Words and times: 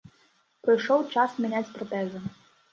Прыйшоў 0.67 1.05
час 1.17 1.37
мяняць 1.45 1.65
пратэзы. 1.79 2.27